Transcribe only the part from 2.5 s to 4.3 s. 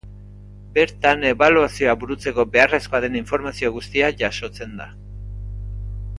beharrezkoa den informazio guztia